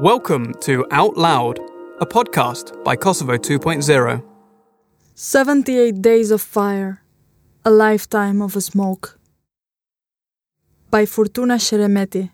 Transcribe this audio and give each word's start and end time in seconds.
Welcome 0.00 0.54
to 0.60 0.86
Out 0.92 1.16
Loud, 1.16 1.58
a 2.00 2.06
podcast 2.06 2.84
by 2.84 2.94
Kosovo 2.94 3.36
2.0. 3.36 4.22
78 5.16 6.00
Days 6.00 6.30
of 6.30 6.40
Fire, 6.40 7.02
A 7.64 7.72
Lifetime 7.72 8.40
of 8.40 8.54
a 8.54 8.60
Smoke. 8.60 9.18
By 10.88 11.04
Fortuna 11.04 11.54
Sheremeti. 11.56 12.30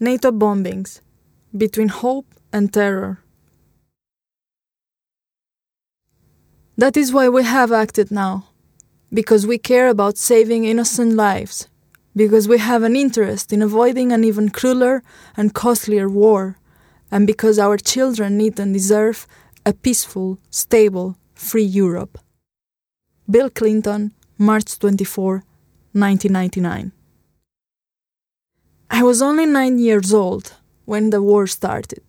NATO 0.00 0.32
bombings, 0.32 1.02
between 1.54 1.88
hope 1.88 2.34
and 2.50 2.72
terror. 2.72 3.18
That 6.78 6.96
is 6.96 7.12
why 7.12 7.28
we 7.28 7.44
have 7.44 7.70
acted 7.70 8.10
now, 8.10 8.46
because 9.12 9.46
we 9.46 9.58
care 9.58 9.88
about 9.88 10.16
saving 10.16 10.64
innocent 10.64 11.12
lives 11.12 11.68
because 12.16 12.48
we 12.48 12.58
have 12.58 12.82
an 12.82 12.96
interest 12.96 13.52
in 13.52 13.60
avoiding 13.60 14.10
an 14.10 14.24
even 14.24 14.48
crueler 14.48 15.02
and 15.36 15.52
costlier 15.52 16.08
war, 16.08 16.56
and 17.10 17.26
because 17.26 17.58
our 17.58 17.76
children 17.76 18.38
need 18.38 18.58
and 18.58 18.72
deserve 18.72 19.26
a 19.66 19.72
peaceful, 19.74 20.38
stable, 20.50 21.16
free 21.34 21.62
Europe. 21.62 22.18
Bill 23.30 23.50
Clinton, 23.50 24.12
March 24.38 24.78
24, 24.78 25.44
1999. 25.92 26.92
I 28.90 29.02
was 29.02 29.20
only 29.20 29.46
nine 29.46 29.78
years 29.78 30.14
old 30.14 30.54
when 30.84 31.10
the 31.10 31.20
war 31.20 31.46
started. 31.46 32.02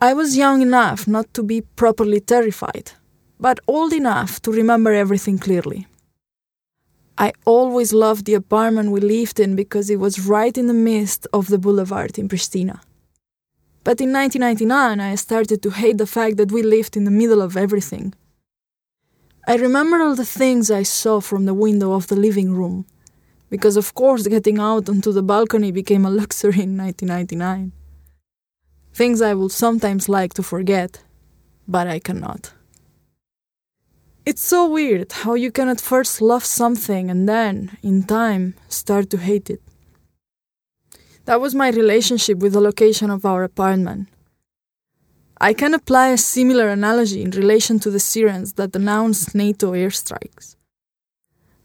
I 0.00 0.14
was 0.14 0.36
young 0.36 0.62
enough 0.62 1.06
not 1.06 1.32
to 1.34 1.42
be 1.42 1.60
properly 1.60 2.20
terrified, 2.20 2.92
but 3.38 3.60
old 3.68 3.92
enough 3.92 4.40
to 4.42 4.50
remember 4.50 4.92
everything 4.92 5.38
clearly. 5.38 5.86
I 7.20 7.34
always 7.44 7.92
loved 7.92 8.24
the 8.24 8.32
apartment 8.32 8.92
we 8.92 9.00
lived 9.00 9.40
in 9.40 9.54
because 9.54 9.90
it 9.90 10.00
was 10.00 10.26
right 10.26 10.56
in 10.56 10.68
the 10.68 10.80
midst 10.90 11.26
of 11.34 11.48
the 11.48 11.58
boulevard 11.58 12.18
in 12.18 12.30
Pristina. 12.30 12.80
But 13.84 14.00
in 14.00 14.10
1999, 14.10 15.00
I 15.00 15.14
started 15.16 15.62
to 15.62 15.70
hate 15.70 15.98
the 15.98 16.06
fact 16.06 16.38
that 16.38 16.50
we 16.50 16.62
lived 16.62 16.96
in 16.96 17.04
the 17.04 17.10
middle 17.10 17.42
of 17.42 17.58
everything. 17.58 18.14
I 19.46 19.56
remember 19.56 20.00
all 20.00 20.14
the 20.14 20.24
things 20.24 20.70
I 20.70 20.82
saw 20.82 21.20
from 21.20 21.44
the 21.44 21.52
window 21.52 21.92
of 21.92 22.06
the 22.06 22.16
living 22.16 22.54
room, 22.54 22.86
because 23.50 23.76
of 23.76 23.92
course 23.94 24.26
getting 24.26 24.58
out 24.58 24.88
onto 24.88 25.12
the 25.12 25.22
balcony 25.22 25.72
became 25.72 26.06
a 26.06 26.10
luxury 26.22 26.62
in 26.62 26.78
1999. 26.78 27.72
Things 28.94 29.20
I 29.20 29.34
would 29.34 29.52
sometimes 29.52 30.08
like 30.08 30.32
to 30.34 30.42
forget, 30.42 31.02
but 31.68 31.86
I 31.86 31.98
cannot. 31.98 32.54
It's 34.30 34.42
so 34.42 34.70
weird 34.70 35.10
how 35.10 35.34
you 35.34 35.50
can 35.50 35.68
at 35.68 35.80
first 35.80 36.22
love 36.22 36.44
something 36.44 37.10
and 37.10 37.28
then, 37.28 37.76
in 37.82 38.04
time, 38.04 38.54
start 38.68 39.10
to 39.10 39.16
hate 39.16 39.50
it. 39.50 39.60
That 41.24 41.40
was 41.40 41.52
my 41.52 41.70
relationship 41.70 42.38
with 42.38 42.52
the 42.52 42.60
location 42.60 43.10
of 43.10 43.26
our 43.26 43.42
apartment. 43.42 44.06
I 45.40 45.52
can 45.52 45.74
apply 45.74 46.10
a 46.10 46.16
similar 46.16 46.68
analogy 46.68 47.22
in 47.22 47.32
relation 47.32 47.80
to 47.80 47.90
the 47.90 47.98
sirens 47.98 48.52
that 48.52 48.76
announced 48.76 49.34
NATO 49.34 49.72
airstrikes. 49.72 50.54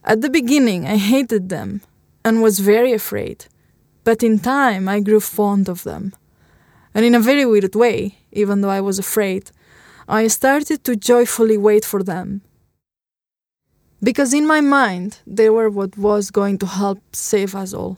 At 0.03 0.21
the 0.21 0.31
beginning, 0.31 0.87
I 0.87 0.97
hated 0.97 1.49
them 1.49 1.81
and 2.23 2.41
was 2.41 2.57
very 2.73 2.93
afraid, 2.93 3.45
but 4.03 4.23
in 4.23 4.39
time, 4.39 4.89
I 4.89 5.01
grew 5.01 5.19
fond 5.19 5.69
of 5.69 5.83
them. 5.83 6.13
And 6.95 7.05
in 7.05 7.13
a 7.13 7.27
very 7.29 7.45
weird 7.45 7.75
way, 7.75 8.17
even 8.31 8.61
though 8.61 8.75
I 8.79 8.81
was 8.81 8.97
afraid, 8.97 9.51
I 10.07 10.25
started 10.25 10.83
to 10.85 10.95
joyfully 10.95 11.59
wait 11.59 11.85
for 11.85 12.01
them. 12.01 12.41
Because 14.01 14.33
in 14.33 14.45
my 14.45 14.61
mind, 14.61 15.19
they 15.25 15.49
were 15.49 15.69
what 15.69 15.97
was 15.97 16.31
going 16.31 16.57
to 16.59 16.65
help 16.65 16.99
save 17.15 17.55
us 17.55 17.73
all. 17.73 17.97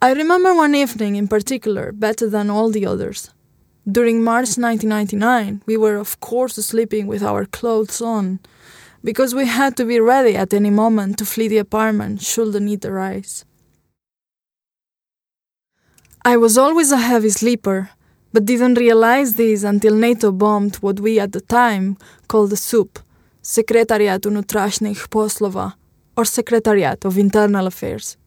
I 0.00 0.12
remember 0.12 0.54
one 0.54 0.74
evening 0.74 1.16
in 1.16 1.28
particular 1.28 1.92
better 1.92 2.28
than 2.28 2.50
all 2.50 2.70
the 2.70 2.86
others. 2.86 3.30
During 3.90 4.22
March 4.22 4.58
1999, 4.58 5.62
we 5.66 5.76
were, 5.76 5.96
of 5.96 6.20
course, 6.20 6.54
sleeping 6.54 7.06
with 7.06 7.22
our 7.22 7.46
clothes 7.46 8.00
on, 8.02 8.38
because 9.02 9.34
we 9.34 9.46
had 9.46 9.76
to 9.76 9.84
be 9.84 9.98
ready 9.98 10.36
at 10.36 10.52
any 10.52 10.70
moment 10.70 11.18
to 11.18 11.24
flee 11.24 11.48
the 11.48 11.58
apartment 11.58 12.20
should 12.22 12.52
the 12.52 12.60
need 12.60 12.84
arise. 12.84 13.44
I 16.24 16.36
was 16.36 16.58
always 16.58 16.92
a 16.92 16.98
heavy 16.98 17.30
sleeper, 17.30 17.90
but 18.32 18.44
didn't 18.44 18.74
realize 18.74 19.34
this 19.34 19.62
until 19.64 19.94
NATO 19.94 20.32
bombed 20.32 20.76
what 20.76 21.00
we 21.00 21.18
at 21.18 21.32
the 21.32 21.40
time 21.40 21.96
called 22.28 22.50
the 22.50 22.56
SUP, 22.56 22.98
Secretariat 23.48 24.26
unutrašnjih 24.26 25.06
poslova, 25.08 25.70
or 26.16 26.26
Secretariat 26.26 27.04
of 27.04 27.16
Internal 27.16 27.66
Affairs. 27.66 28.18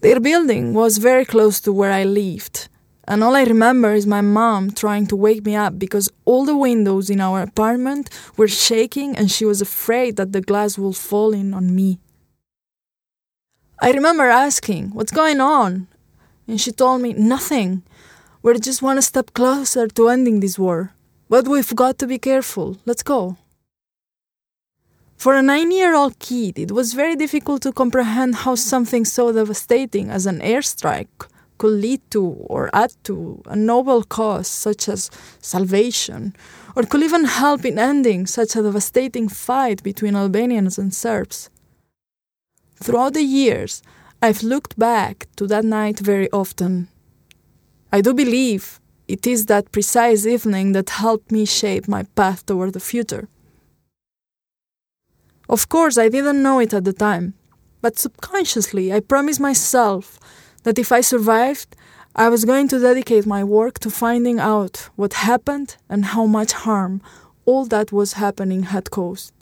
Their 0.00 0.20
building 0.20 0.74
was 0.74 0.98
very 0.98 1.24
close 1.24 1.60
to 1.62 1.72
where 1.72 1.90
I 1.90 2.04
lived, 2.04 2.68
and 3.08 3.24
all 3.24 3.34
I 3.34 3.42
remember 3.42 3.92
is 3.92 4.06
my 4.06 4.20
mom 4.20 4.70
trying 4.70 5.08
to 5.08 5.16
wake 5.16 5.44
me 5.44 5.56
up 5.56 5.76
because 5.76 6.08
all 6.24 6.44
the 6.44 6.56
windows 6.56 7.10
in 7.10 7.20
our 7.20 7.42
apartment 7.42 8.10
were 8.36 8.46
shaking 8.46 9.16
and 9.16 9.28
she 9.28 9.44
was 9.44 9.60
afraid 9.60 10.14
that 10.18 10.30
the 10.30 10.40
glass 10.40 10.78
would 10.78 10.94
fall 10.94 11.34
in 11.34 11.52
on 11.52 11.74
me. 11.74 11.98
I 13.82 13.90
remember 13.90 14.28
asking, 14.30 14.94
What's 14.94 15.12
going 15.12 15.40
on? 15.40 15.88
And 16.46 16.60
she 16.60 16.70
told 16.70 17.02
me, 17.02 17.12
Nothing. 17.12 17.82
We're 18.40 18.58
just 18.68 18.82
one 18.82 19.02
step 19.02 19.34
closer 19.34 19.88
to 19.88 20.08
ending 20.10 20.38
this 20.38 20.60
war. 20.60 20.94
But 21.28 21.48
we've 21.48 21.74
got 21.74 21.98
to 21.98 22.06
be 22.06 22.18
careful. 22.18 22.76
Let's 22.86 23.02
go. 23.02 23.36
For 25.16 25.34
a 25.34 25.42
nine 25.42 25.70
year 25.70 25.94
old 25.94 26.18
kid, 26.18 26.58
it 26.58 26.72
was 26.72 26.92
very 26.92 27.16
difficult 27.16 27.62
to 27.62 27.72
comprehend 27.72 28.34
how 28.34 28.56
something 28.56 29.04
so 29.04 29.32
devastating 29.32 30.10
as 30.10 30.26
an 30.26 30.40
airstrike 30.40 31.08
could 31.58 31.80
lead 31.80 32.00
to 32.10 32.22
or 32.22 32.68
add 32.72 32.92
to 33.04 33.40
a 33.46 33.56
noble 33.56 34.02
cause 34.02 34.48
such 34.48 34.88
as 34.88 35.10
salvation, 35.40 36.34
or 36.76 36.82
could 36.82 37.02
even 37.02 37.24
help 37.24 37.64
in 37.64 37.78
ending 37.78 38.26
such 38.26 38.56
a 38.56 38.62
devastating 38.62 39.28
fight 39.28 39.82
between 39.82 40.16
Albanians 40.16 40.78
and 40.78 40.92
Serbs. 40.92 41.48
Throughout 42.82 43.14
the 43.14 43.22
years, 43.22 43.82
I've 44.20 44.42
looked 44.42 44.78
back 44.78 45.28
to 45.36 45.46
that 45.46 45.64
night 45.64 46.00
very 46.00 46.30
often. 46.32 46.88
I 47.92 48.00
do 48.00 48.12
believe 48.12 48.80
it 49.06 49.26
is 49.26 49.46
that 49.46 49.70
precise 49.70 50.26
evening 50.26 50.72
that 50.72 50.90
helped 50.90 51.30
me 51.30 51.44
shape 51.44 51.86
my 51.86 52.02
path 52.16 52.44
toward 52.46 52.72
the 52.72 52.80
future. 52.80 53.28
Of 55.48 55.68
course, 55.68 55.98
I 55.98 56.08
didn't 56.08 56.42
know 56.42 56.58
it 56.58 56.72
at 56.72 56.84
the 56.84 56.92
time, 56.92 57.34
but 57.82 57.98
subconsciously 57.98 58.92
I 58.92 59.00
promised 59.00 59.40
myself 59.40 60.18
that 60.62 60.78
if 60.78 60.90
I 60.90 61.02
survived, 61.02 61.76
I 62.16 62.28
was 62.28 62.44
going 62.44 62.68
to 62.68 62.78
dedicate 62.80 63.26
my 63.26 63.42
work 63.44 63.78
to 63.80 63.90
finding 63.90 64.38
out 64.38 64.88
what 64.96 65.14
happened 65.14 65.76
and 65.88 66.04
how 66.04 66.26
much 66.26 66.52
harm 66.52 67.02
all 67.44 67.66
that 67.66 67.92
was 67.92 68.14
happening 68.14 68.62
had 68.64 68.90
caused, 68.90 69.32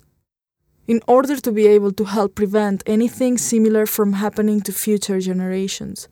in 0.89 1.01
order 1.07 1.37
to 1.37 1.53
be 1.53 1.67
able 1.67 1.93
to 1.93 2.05
help 2.05 2.35
prevent 2.35 2.83
anything 2.87 3.39
similar 3.39 3.87
from 3.87 4.15
happening 4.15 4.61
to 4.63 4.73
future 4.73 5.21
generations. 5.21 6.09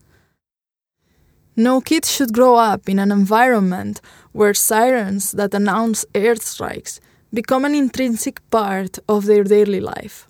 No 1.56 1.80
kid 1.80 2.04
should 2.04 2.32
grow 2.32 2.54
up 2.54 2.88
in 2.88 2.98
an 2.98 3.10
environment 3.10 4.00
where 4.32 4.54
sirens 4.54 5.32
that 5.32 5.52
announce 5.52 6.04
airstrikes 6.14 7.00
become 7.32 7.64
an 7.64 7.74
intrinsic 7.74 8.40
part 8.50 8.98
of 9.08 9.26
their 9.26 9.44
daily 9.44 9.80
life. 9.80 10.26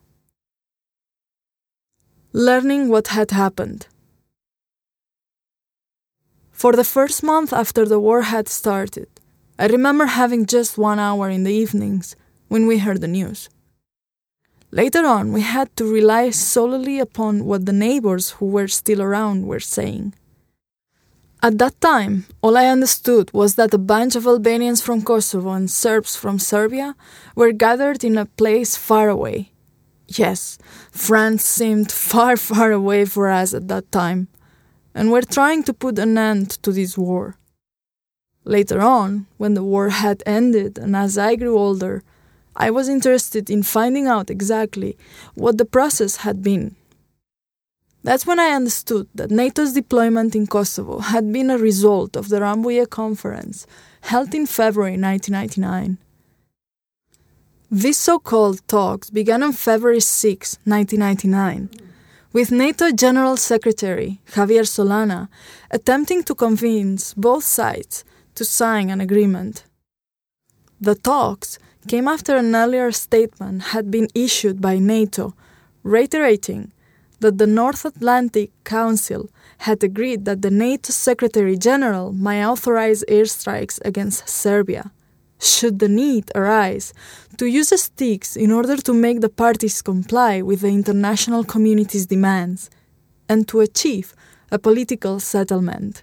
Learning 2.33 2.89
what 2.89 3.09
had 3.09 3.31
happened. 3.31 3.87
For 6.53 6.73
the 6.73 6.85
first 6.85 7.23
month 7.23 7.53
after 7.53 7.87
the 7.87 7.99
war 7.99 8.23
had 8.23 8.49
started, 8.49 9.09
I 9.59 9.67
remember 9.67 10.07
having 10.07 10.47
just 10.47 10.77
one 10.77 10.99
hour 10.99 11.29
in 11.31 11.45
the 11.45 11.53
evenings 11.53 12.17
when 12.49 12.67
we 12.67 12.79
heard 12.79 13.01
the 13.01 13.09
news. 13.09 13.49
Later 14.71 15.05
on, 15.05 15.33
we 15.33 15.41
had 15.41 15.75
to 15.77 15.85
rely 15.85 16.31
solely 16.31 17.01
upon 17.01 17.45
what 17.45 17.67
the 17.67 17.73
neighbors 17.73 18.31
who 18.31 18.47
were 18.47 18.69
still 18.69 19.03
around 19.03 19.47
were 19.47 19.59
saying. 19.59 20.15
At 21.43 21.57
that 21.57 21.81
time, 21.81 22.27
all 22.43 22.55
I 22.55 22.67
understood 22.67 23.31
was 23.33 23.55
that 23.55 23.73
a 23.73 23.79
bunch 23.79 24.15
of 24.15 24.27
Albanians 24.27 24.83
from 24.83 25.01
Kosovo 25.01 25.53
and 25.53 25.71
Serbs 25.71 26.15
from 26.15 26.39
Serbia 26.39 26.95
were 27.35 27.53
gathered 27.53 28.05
in 28.05 28.19
a 28.19 28.27
place 28.27 28.77
far 28.77 29.09
away. 29.09 29.53
Yes, 30.07 30.59
France 30.91 31.43
seemed 31.43 31.91
far, 32.11 32.37
far 32.37 32.73
away 32.73 33.07
for 33.07 33.31
us 33.31 33.55
at 33.55 33.69
that 33.69 33.91
time, 33.91 34.29
and 34.95 35.11
were 35.11 35.23
trying 35.23 35.63
to 35.63 35.73
put 35.73 35.99
an 35.99 36.19
end 36.19 36.51
to 36.63 36.73
this 36.73 36.99
war. 36.99 37.37
Later 38.45 38.83
on, 38.83 39.27
when 39.39 39.55
the 39.55 39.65
war 39.65 39.89
had 39.89 40.23
ended 40.27 40.77
and 40.77 40.95
as 40.95 41.17
I 41.17 41.37
grew 41.37 41.57
older, 41.57 42.03
I 42.55 42.71
was 42.71 42.89
interested 42.89 43.49
in 43.49 43.63
finding 43.63 44.07
out 44.07 44.29
exactly 44.29 44.99
what 45.35 45.57
the 45.57 45.65
process 45.65 46.17
had 46.17 46.43
been 46.43 46.77
that's 48.03 48.27
when 48.27 48.41
I 48.41 48.51
understood 48.51 49.09
that 49.15 49.31
NATO's 49.31 49.73
deployment 49.73 50.35
in 50.35 50.47
Kosovo 50.47 50.99
had 50.99 51.31
been 51.33 51.51
a 51.51 51.59
result 51.59 52.17
of 52.17 52.29
the 52.29 52.41
Rambouillet 52.41 52.91
Conference 52.91 53.67
held 54.03 54.35
in 54.35 54.47
February 54.47 54.97
1999. 54.97 55.99
These 57.71 57.99
so 57.99 58.19
called 58.19 58.67
talks 58.67 59.11
began 59.11 59.43
on 59.43 59.53
February 59.53 60.01
6, 60.01 60.59
1999, 60.65 61.69
with 62.33 62.51
NATO 62.51 62.91
General 62.91 63.37
Secretary 63.37 64.21
Javier 64.33 64.65
Solana 64.65 65.29
attempting 65.71 66.25
to 66.25 66.35
convince 66.35 67.15
both 67.15 67.45
sides 67.45 68.05
to 68.35 68.45
sign 68.45 68.91
an 68.91 69.01
agreement. 69.01 69.65
The 70.81 70.95
talks 70.95 71.59
came 71.87 72.09
after 72.09 72.37
an 72.37 72.57
earlier 72.57 72.91
statement 72.93 73.63
had 73.75 73.91
been 73.91 74.09
issued 74.15 74.61
by 74.61 74.79
NATO 74.79 75.35
reiterating 75.83 76.73
that 77.21 77.39
the 77.39 77.47
North 77.47 77.85
Atlantic 77.85 78.51
Council 78.65 79.29
had 79.59 79.83
agreed 79.85 80.25
that 80.25 80.43
the 80.43 80.51
NATO 80.51 80.93
Secretary 80.93 81.57
General 81.57 82.13
might 82.13 82.45
authorize 82.45 83.05
airstrikes 83.09 83.79
against 83.85 84.29
Serbia, 84.29 84.91
should 85.39 85.79
the 85.79 85.89
need 85.89 86.31
arise, 86.35 86.93
to 87.37 87.47
use 87.47 87.73
sticks 87.81 88.37
in 88.37 88.51
order 88.51 88.77
to 88.77 88.93
make 88.93 89.21
the 89.21 89.29
parties 89.29 89.83
comply 89.83 90.43
with 90.43 90.61
the 90.61 90.69
international 90.69 91.45
community's 91.45 92.07
demands 92.07 92.71
and 93.29 93.47
to 93.49 93.61
achieve 93.61 94.15
a 94.51 94.59
political 94.59 95.21
settlement. 95.21 96.03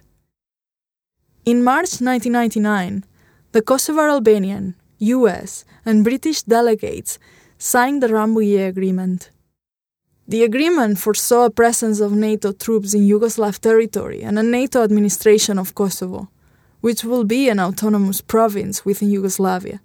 In 1.44 1.62
March 1.62 2.00
1999, 2.00 3.04
the 3.52 3.62
Kosovar 3.62 4.10
Albanian, 4.10 4.74
US, 4.98 5.64
and 5.84 6.04
British 6.04 6.42
delegates 6.42 7.18
signed 7.58 8.02
the 8.02 8.08
Rambouillet 8.08 8.68
Agreement. 8.68 9.30
The 10.30 10.42
agreement 10.42 10.98
foresaw 10.98 11.46
a 11.46 11.50
presence 11.50 12.00
of 12.00 12.12
NATO 12.12 12.52
troops 12.52 12.92
in 12.92 13.00
Yugoslav 13.00 13.60
territory 13.60 14.20
and 14.22 14.38
a 14.38 14.42
NATO 14.42 14.82
administration 14.82 15.58
of 15.58 15.74
Kosovo, 15.74 16.28
which 16.82 17.02
will 17.02 17.24
be 17.24 17.48
an 17.48 17.58
autonomous 17.58 18.20
province 18.20 18.84
within 18.84 19.10
Yugoslavia. 19.10 19.80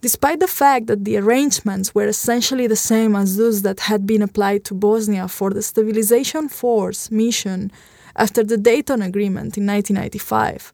Despite 0.00 0.38
the 0.38 0.46
fact 0.46 0.86
that 0.86 1.04
the 1.04 1.16
arrangements 1.16 1.96
were 1.96 2.06
essentially 2.06 2.68
the 2.68 2.76
same 2.76 3.16
as 3.16 3.36
those 3.36 3.62
that 3.62 3.80
had 3.80 4.06
been 4.06 4.22
applied 4.22 4.64
to 4.66 4.74
Bosnia 4.74 5.26
for 5.26 5.50
the 5.50 5.60
Stabilization 5.60 6.48
Force 6.48 7.10
mission 7.10 7.72
after 8.14 8.44
the 8.44 8.56
Dayton 8.56 9.02
Agreement 9.02 9.58
in 9.58 9.66
1995, 9.66 10.72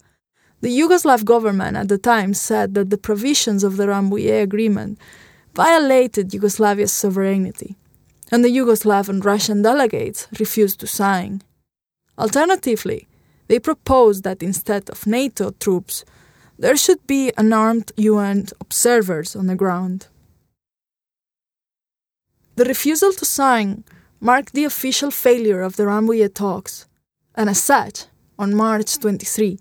the 0.61 0.69
Yugoslav 0.69 1.25
government 1.25 1.79
at 1.79 1.89
the 1.89 1.97
time 1.97 2.35
said 2.35 2.75
that 2.75 2.91
the 2.91 2.99
provisions 2.99 3.65
of 3.65 3.79
the 3.79 3.87
Rambouillet 3.87 4.43
Agreement 4.43 4.99
violated 5.55 6.31
Yugoslavia's 6.31 6.93
sovereignty, 6.93 7.77
and 8.31 8.45
the 8.45 8.49
Yugoslav 8.49 9.09
and 9.09 9.25
Russian 9.25 9.63
delegates 9.63 10.27
refused 10.39 10.81
to 10.81 10.87
sign. 10.87 11.43
Alternatively, 12.19 13.07
they 13.49 13.59
proposed 13.59 14.25
that 14.25 14.43
instead 14.43 14.91
of 14.91 15.07
NATO 15.07 15.53
troops, 15.61 16.05
there 16.59 16.77
should 16.77 17.07
be 17.07 17.33
unarmed 17.37 17.93
UN 17.97 18.47
observers 18.61 19.37
on 19.37 19.47
the 19.47 19.57
ground. 19.57 20.07
The 22.57 22.65
refusal 22.65 23.13
to 23.13 23.25
sign 23.25 23.85
marked 24.21 24.53
the 24.55 24.65
official 24.65 25.11
failure 25.11 25.61
of 25.61 25.77
the 25.77 25.85
Rambouillet 25.85 26.35
talks, 26.35 26.87
and 27.35 27.51
as 27.51 27.63
such, 27.63 28.07
on 28.39 28.55
March 28.55 28.99
23, 28.99 29.59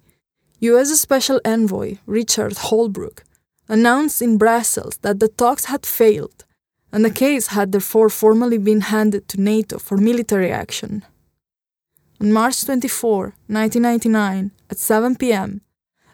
US 0.60 1.00
Special 1.00 1.42
Envoy 1.44 1.98
Richard 2.06 2.54
Holbrooke 2.54 3.24
announced 3.68 4.22
in 4.22 4.38
Brussels 4.38 4.98
that 4.98 5.20
the 5.20 5.28
talks 5.28 5.66
had 5.66 5.86
failed 5.86 6.46
and 6.94 7.04
the 7.04 7.10
case 7.10 7.48
had 7.48 7.72
therefore 7.72 8.08
formally 8.08 8.60
been 8.60 8.82
handed 8.82 9.28
to 9.28 9.42
NATO 9.42 9.80
for 9.80 9.98
military 9.98 10.52
action. 10.52 11.04
On 12.22 12.32
March 12.32 12.64
24, 12.64 13.34
1999, 13.48 14.52
at 14.70 14.78
7 14.78 15.16
pm, 15.16 15.62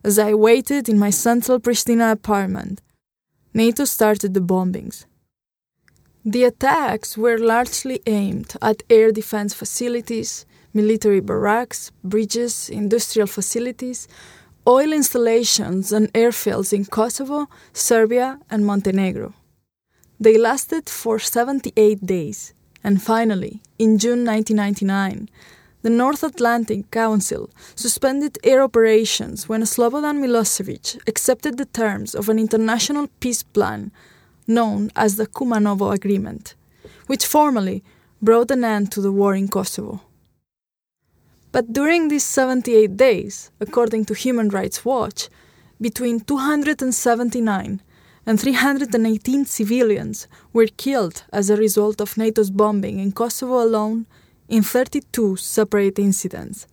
as 0.03 0.17
I 0.17 0.33
waited 0.33 0.87
in 0.87 0.97
my 0.97 1.09
central 1.09 1.59
Pristina 1.59 2.13
apartment, 2.13 2.81
NATO 3.53 3.83
started 3.83 4.33
the 4.33 4.39
bombings. 4.39 5.05
The 6.23 6.45
attacks 6.45 7.17
were 7.17 7.37
largely 7.37 8.01
aimed 8.05 8.53
at 8.61 8.83
air 8.89 9.11
defense 9.11 9.53
facilities, 9.53 10.45
military 10.73 11.19
barracks, 11.19 11.91
bridges, 12.03 12.69
industrial 12.69 13.27
facilities, 13.27 14.07
oil 14.67 14.93
installations 14.93 15.91
and 15.91 16.11
airfields 16.13 16.73
in 16.73 16.85
Kosovo, 16.85 17.47
Serbia, 17.73 18.39
and 18.49 18.65
Montenegro. 18.65 19.33
They 20.19 20.37
lasted 20.37 20.89
for 20.89 21.17
78 21.19 22.05
days, 22.05 22.53
and 22.83 23.01
finally, 23.01 23.61
in 23.77 23.97
June 23.97 24.25
1999, 24.25 25.29
the 25.81 25.89
North 25.89 26.23
Atlantic 26.23 26.91
Council 26.91 27.49
suspended 27.73 28.37
air 28.43 28.61
operations 28.61 29.47
when 29.47 29.61
Slobodan 29.61 30.19
Milosevic 30.19 30.99
accepted 31.07 31.57
the 31.57 31.65
terms 31.65 32.13
of 32.13 32.27
an 32.27 32.37
international 32.37 33.07
peace 33.21 33.43
plan 33.43 33.91
known 34.45 34.91
as 34.95 35.15
the 35.15 35.27
Kumanovo 35.27 35.93
Agreement, 35.93 36.55
which 37.07 37.25
formally 37.25 37.81
brought 38.21 38.51
an 38.51 38.65
end 38.65 38.91
to 38.91 38.99
the 38.99 39.11
war 39.11 39.33
in 39.35 39.47
Kosovo. 39.47 40.01
But 41.51 41.73
during 41.73 42.07
these 42.07 42.23
78 42.25 42.95
days, 42.95 43.49
according 43.59 44.05
to 44.05 44.13
Human 44.13 44.49
Rights 44.49 44.85
Watch, 44.85 45.29
between 45.81 46.19
279 46.19 47.81
and 48.25 48.39
318 48.39 49.45
civilians 49.45 50.27
were 50.53 50.67
killed 50.77 51.23
as 51.33 51.49
a 51.49 51.55
result 51.55 52.01
of 52.01 52.17
NATO's 52.17 52.51
bombing 52.51 52.99
in 52.99 53.11
Kosovo 53.11 53.63
alone 53.63 54.05
in 54.47 54.61
32 54.61 55.37
separate 55.37 55.97
incidents. 55.97 56.67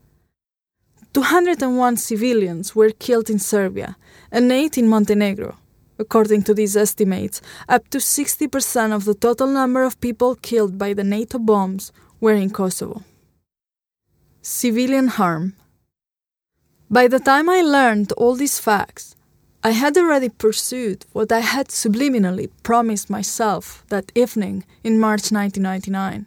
201 1.14 1.96
civilians 1.96 2.76
were 2.76 2.90
killed 2.90 3.30
in 3.30 3.38
Serbia 3.38 3.96
and 4.30 4.52
8 4.52 4.76
in 4.76 4.88
Montenegro. 4.88 5.56
According 5.98 6.42
to 6.42 6.52
these 6.52 6.76
estimates, 6.76 7.40
up 7.70 7.88
to 7.88 7.98
60% 7.98 8.94
of 8.94 9.06
the 9.06 9.14
total 9.14 9.46
number 9.46 9.82
of 9.82 9.98
people 10.00 10.34
killed 10.34 10.76
by 10.76 10.92
the 10.92 11.04
NATO 11.04 11.38
bombs 11.38 11.90
were 12.20 12.34
in 12.34 12.50
Kosovo 12.50 13.02
civilian 14.46 15.08
harm. 15.08 15.54
By 16.88 17.08
the 17.08 17.18
time 17.18 17.50
I 17.50 17.62
learned 17.62 18.12
all 18.12 18.36
these 18.36 18.60
facts, 18.60 19.16
I 19.64 19.70
had 19.70 19.96
already 19.98 20.28
pursued 20.28 21.04
what 21.12 21.32
I 21.32 21.40
had 21.40 21.68
subliminally 21.68 22.50
promised 22.62 23.10
myself 23.10 23.84
that 23.88 24.12
evening 24.14 24.64
in 24.84 25.00
March 25.00 25.32
1999, 25.32 26.26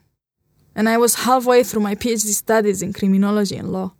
and 0.76 0.90
I 0.90 0.98
was 0.98 1.24
halfway 1.24 1.64
through 1.64 1.82
my 1.82 1.96
PhD 1.96 2.34
studies 2.34 2.82
in 2.82 2.92
criminology 2.92 3.56
and 3.56 3.72
law. 3.72 3.94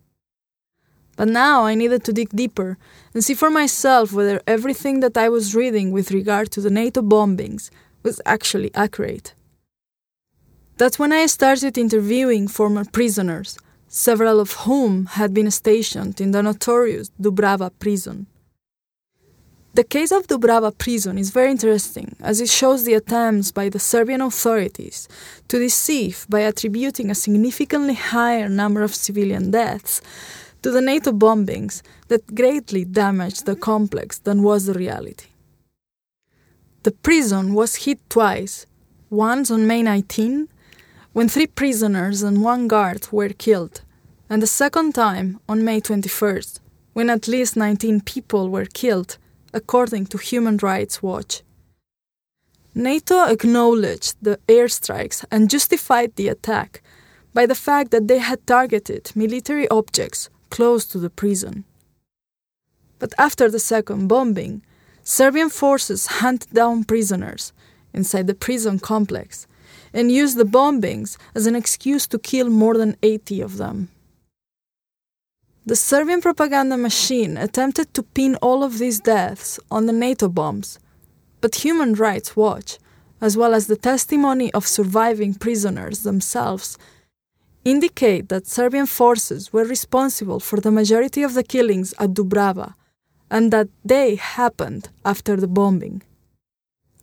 But 1.16 1.28
now 1.28 1.64
I 1.64 1.74
needed 1.74 2.04
to 2.04 2.12
dig 2.12 2.28
deeper 2.28 2.76
and 3.14 3.24
see 3.24 3.34
for 3.34 3.48
myself 3.50 4.12
whether 4.12 4.42
everything 4.46 5.00
that 5.00 5.16
I 5.16 5.30
was 5.30 5.54
reading 5.54 5.92
with 5.92 6.12
regard 6.12 6.50
to 6.50 6.60
the 6.60 6.70
NATO 6.70 7.00
bombings 7.00 7.70
was 8.02 8.20
actually 8.26 8.70
accurate. 8.74 9.32
That's 10.76 10.98
when 10.98 11.12
I 11.12 11.24
started 11.24 11.78
interviewing 11.78 12.48
former 12.48 12.84
prisoners 12.84 13.58
several 13.90 14.38
of 14.38 14.52
whom 14.52 15.06
had 15.06 15.34
been 15.34 15.50
stationed 15.50 16.20
in 16.20 16.30
the 16.30 16.42
notorious 16.42 17.10
Dubrava 17.20 17.72
prison. 17.80 18.26
The 19.74 19.82
case 19.84 20.12
of 20.12 20.28
Dubrava 20.28 20.76
prison 20.76 21.18
is 21.18 21.30
very 21.30 21.50
interesting 21.50 22.14
as 22.20 22.40
it 22.40 22.48
shows 22.48 22.84
the 22.84 22.94
attempts 22.94 23.50
by 23.50 23.68
the 23.68 23.80
Serbian 23.80 24.20
authorities 24.20 25.08
to 25.48 25.58
deceive 25.58 26.24
by 26.28 26.40
attributing 26.40 27.10
a 27.10 27.16
significantly 27.16 27.94
higher 27.94 28.48
number 28.48 28.82
of 28.82 28.94
civilian 28.94 29.50
deaths 29.50 30.00
to 30.62 30.70
the 30.70 30.80
NATO 30.80 31.10
bombings 31.10 31.82
that 32.08 32.34
greatly 32.34 32.84
damaged 32.84 33.44
the 33.44 33.56
complex 33.56 34.18
than 34.18 34.44
was 34.44 34.66
the 34.66 34.74
reality. 34.74 35.28
The 36.84 36.92
prison 36.92 37.54
was 37.54 37.84
hit 37.84 37.98
twice, 38.08 38.66
once 39.08 39.50
on 39.50 39.66
May 39.66 39.82
19 39.82 40.48
when 41.12 41.28
three 41.28 41.46
prisoners 41.46 42.22
and 42.22 42.42
one 42.42 42.68
guard 42.68 43.08
were 43.10 43.30
killed, 43.30 43.82
and 44.28 44.40
the 44.40 44.46
second 44.46 44.94
time 44.94 45.40
on 45.48 45.64
May 45.64 45.80
21st, 45.80 46.60
when 46.92 47.10
at 47.10 47.26
least 47.26 47.56
19 47.56 48.02
people 48.02 48.48
were 48.48 48.66
killed, 48.66 49.18
according 49.52 50.06
to 50.06 50.18
Human 50.18 50.56
Rights 50.58 51.02
Watch. 51.02 51.42
NATO 52.74 53.24
acknowledged 53.24 54.14
the 54.22 54.38
airstrikes 54.46 55.24
and 55.32 55.50
justified 55.50 56.14
the 56.14 56.28
attack 56.28 56.82
by 57.34 57.46
the 57.46 57.56
fact 57.56 57.90
that 57.90 58.06
they 58.06 58.18
had 58.18 58.46
targeted 58.46 59.10
military 59.16 59.68
objects 59.68 60.30
close 60.50 60.86
to 60.86 60.98
the 60.98 61.10
prison. 61.10 61.64
But 63.00 63.12
after 63.18 63.50
the 63.50 63.58
second 63.58 64.06
bombing, 64.06 64.62
Serbian 65.02 65.50
forces 65.50 66.06
hunted 66.06 66.52
down 66.52 66.84
prisoners 66.84 67.52
inside 67.92 68.28
the 68.28 68.34
prison 68.34 68.78
complex 68.78 69.48
and 69.92 70.12
used 70.12 70.36
the 70.36 70.44
bombings 70.44 71.16
as 71.34 71.46
an 71.46 71.54
excuse 71.54 72.06
to 72.08 72.18
kill 72.18 72.48
more 72.50 72.76
than 72.76 72.96
80 73.02 73.40
of 73.40 73.56
them. 73.56 73.88
The 75.66 75.76
Serbian 75.76 76.20
propaganda 76.20 76.76
machine 76.76 77.36
attempted 77.36 77.92
to 77.94 78.02
pin 78.02 78.36
all 78.36 78.64
of 78.64 78.78
these 78.78 78.98
deaths 78.98 79.60
on 79.70 79.86
the 79.86 79.92
NATO 79.92 80.28
bombs, 80.28 80.78
but 81.40 81.64
Human 81.64 81.94
Rights 81.94 82.34
Watch, 82.34 82.78
as 83.20 83.36
well 83.36 83.54
as 83.54 83.66
the 83.66 83.76
testimony 83.76 84.52
of 84.52 84.66
surviving 84.66 85.34
prisoners 85.34 86.02
themselves, 86.02 86.78
indicate 87.64 88.30
that 88.30 88.46
Serbian 88.46 88.86
forces 88.86 89.52
were 89.52 89.64
responsible 89.64 90.40
for 90.40 90.60
the 90.60 90.70
majority 90.70 91.22
of 91.22 91.34
the 91.34 91.42
killings 91.42 91.92
at 91.98 92.14
Dubrava 92.14 92.74
and 93.30 93.52
that 93.52 93.68
they 93.84 94.16
happened 94.16 94.88
after 95.04 95.36
the 95.36 95.46
bombing. 95.46 96.02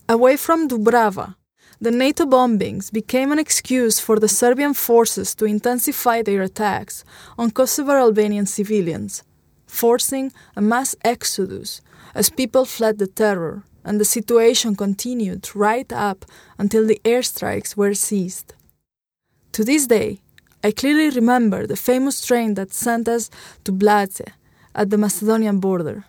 Away 0.10 0.36
from 0.36 0.68
Dubrava, 0.68 1.36
the 1.80 1.92
NATO 1.92 2.26
bombings 2.26 2.92
became 2.92 3.32
an 3.32 3.38
excuse 3.38 4.00
for 4.00 4.20
the 4.20 4.28
Serbian 4.28 4.74
forces 4.74 5.36
to 5.36 5.46
intensify 5.46 6.22
their 6.22 6.42
attacks 6.42 7.04
on 7.38 7.52
Kosovo 7.52 7.92
Albanian 7.92 8.48
civilians, 8.48 9.24
forcing 9.68 10.32
a 10.56 10.62
mass 10.62 10.96
exodus 11.04 11.82
as 12.16 12.32
people 12.32 12.66
fled 12.66 12.98
the 12.98 13.08
terror, 13.08 13.64
and 13.86 14.00
the 14.00 14.06
situation 14.06 14.76
continued 14.76 15.50
right 15.56 15.94
up 15.94 16.26
until 16.58 16.86
the 16.86 17.00
airstrikes 17.06 17.78
were 17.78 17.94
ceased. 17.94 18.56
To 19.52 19.64
this 19.64 19.86
day, 19.86 20.20
I 20.64 20.72
clearly 20.72 21.12
remember 21.12 21.68
the 21.68 21.76
famous 21.76 22.26
train 22.26 22.56
that 22.56 22.74
sent 22.74 23.08
us 23.08 23.30
to 23.64 23.72
Blace 23.72 24.22
at 24.74 24.90
the 24.90 24.98
Macedonian 24.98 25.60
border. 25.60 26.06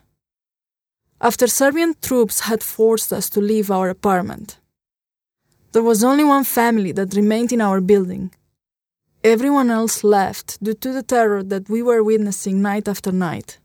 After 1.21 1.47
Serbian 1.47 1.95
troops 2.01 2.41
had 2.41 2.63
forced 2.63 3.13
us 3.13 3.29
to 3.31 3.41
leave 3.41 3.71
our 3.71 3.91
apartment, 3.91 4.59
there 5.73 5.83
was 5.83 6.03
only 6.03 6.25
one 6.25 6.45
family 6.45 6.93
that 6.93 7.15
remained 7.15 7.53
in 7.53 7.61
our 7.61 7.81
building. 7.81 8.31
Everyone 9.23 9.71
else 9.71 10.05
left 10.05 10.63
due 10.63 10.75
to 10.75 10.93
the 10.93 11.03
terror 11.03 11.43
that 11.43 11.69
we 11.69 11.83
were 11.83 12.03
witnessing 12.03 12.63
night 12.63 12.89
after 12.89 13.13
night. 13.13 13.59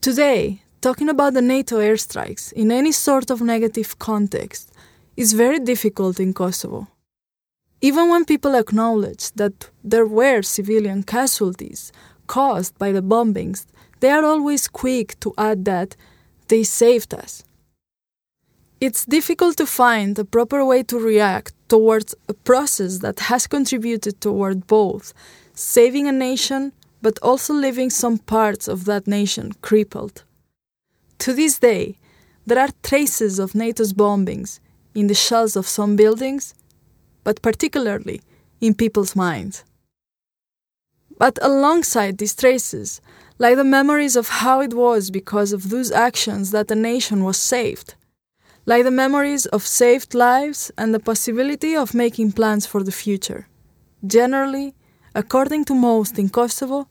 Today, 0.00 0.62
talking 0.80 1.08
about 1.08 1.34
the 1.34 1.42
NATO 1.42 1.78
airstrikes 1.78 2.52
in 2.52 2.70
any 2.70 2.92
sort 2.92 3.30
of 3.30 3.40
negative 3.40 3.98
context 3.98 4.70
is 5.16 5.32
very 5.32 5.58
difficult 5.58 6.20
in 6.20 6.34
Kosovo. 6.34 6.88
Even 7.80 8.08
when 8.08 8.24
people 8.24 8.54
acknowledge 8.54 9.30
that 9.32 9.70
there 9.84 10.06
were 10.06 10.42
civilian 10.42 11.02
casualties 11.02 11.92
caused 12.26 12.76
by 12.78 12.92
the 12.92 13.02
bombings, 13.02 13.66
they 14.00 14.10
are 14.10 14.24
always 14.24 14.68
quick 14.68 15.18
to 15.20 15.32
add 15.38 15.64
that 15.64 15.96
they 16.48 16.62
saved 16.64 17.14
us. 17.14 17.44
It's 18.80 19.04
difficult 19.04 19.56
to 19.56 19.66
find 19.66 20.16
a 20.16 20.24
proper 20.24 20.64
way 20.64 20.84
to 20.84 21.00
react 21.00 21.52
towards 21.68 22.14
a 22.28 22.34
process 22.34 22.98
that 22.98 23.18
has 23.20 23.48
contributed 23.48 24.20
toward 24.20 24.68
both 24.68 25.12
saving 25.52 26.06
a 26.06 26.12
nation 26.12 26.72
but 27.02 27.18
also 27.20 27.52
leaving 27.52 27.90
some 27.90 28.18
parts 28.18 28.68
of 28.68 28.84
that 28.84 29.08
nation 29.08 29.52
crippled. 29.62 30.22
To 31.18 31.32
this 31.32 31.58
day, 31.58 31.96
there 32.46 32.60
are 32.60 32.68
traces 32.84 33.40
of 33.40 33.56
NATO's 33.56 33.92
bombings 33.92 34.60
in 34.94 35.08
the 35.08 35.14
shells 35.14 35.56
of 35.56 35.66
some 35.66 35.96
buildings 35.96 36.54
but 37.24 37.42
particularly 37.42 38.20
in 38.60 38.74
people's 38.74 39.16
minds. 39.16 39.64
But 41.18 41.36
alongside 41.42 42.18
these 42.18 42.36
traces 42.36 43.00
lie 43.38 43.56
the 43.56 43.64
memories 43.64 44.14
of 44.14 44.28
how 44.28 44.60
it 44.60 44.72
was 44.72 45.10
because 45.10 45.52
of 45.52 45.70
those 45.70 45.90
actions 45.90 46.52
that 46.52 46.68
the 46.68 46.76
nation 46.76 47.24
was 47.24 47.38
saved, 47.38 47.96
lie 48.68 48.82
the 48.82 48.90
memories 49.04 49.46
of 49.46 49.66
saved 49.66 50.12
lives 50.12 50.70
and 50.76 50.92
the 50.92 51.00
possibility 51.10 51.74
of 51.74 51.94
making 51.94 52.32
plans 52.32 52.66
for 52.66 52.82
the 52.82 52.92
future. 52.92 53.48
Generally, 54.06 54.74
according 55.14 55.64
to 55.64 55.74
most 55.74 56.18
in 56.18 56.28
Kosovo, 56.28 56.86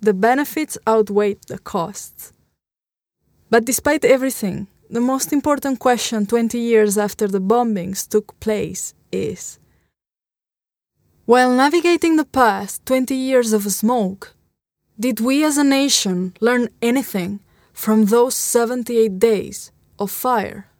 the 0.00 0.12
benefits 0.12 0.76
outweigh 0.84 1.36
the 1.46 1.58
costs. 1.58 2.32
But 3.50 3.64
despite 3.64 4.04
everything, 4.04 4.66
the 4.90 5.00
most 5.12 5.32
important 5.32 5.78
question 5.78 6.26
20 6.26 6.58
years 6.58 6.98
after 6.98 7.28
the 7.28 7.40
bombings 7.40 8.08
took 8.08 8.38
place 8.40 8.92
is 9.12 9.60
while 11.24 11.52
navigating 11.54 12.16
the 12.16 12.24
past 12.24 12.84
20 12.84 13.14
years 13.14 13.52
of 13.52 13.62
smoke, 13.70 14.34
did 14.98 15.20
we 15.20 15.44
as 15.44 15.56
a 15.56 15.62
nation 15.62 16.34
learn 16.40 16.68
anything 16.82 17.38
from 17.72 18.06
those 18.06 18.34
78 18.34 19.20
days 19.20 19.70
of 20.00 20.10
fire? 20.10 20.71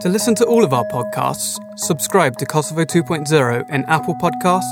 To 0.00 0.08
listen 0.08 0.34
to 0.36 0.44
all 0.44 0.64
of 0.64 0.72
our 0.72 0.84
podcasts, 0.86 1.58
subscribe 1.78 2.36
to 2.38 2.46
Kosovo 2.46 2.84
2.0 2.84 3.70
in 3.70 3.84
Apple 3.84 4.16
Podcasts, 4.16 4.64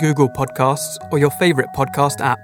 Google 0.00 0.30
Podcasts, 0.30 0.96
or 1.12 1.18
your 1.18 1.30
favourite 1.32 1.68
podcast 1.76 2.20
app. 2.20 2.38